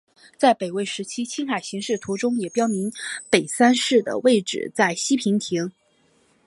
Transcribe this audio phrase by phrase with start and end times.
[0.35, 2.91] 在北魏时期青海形势图中也标明
[3.29, 5.71] 北山寺的位置在西平亭。